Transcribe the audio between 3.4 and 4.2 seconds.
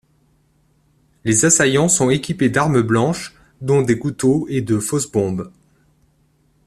dont des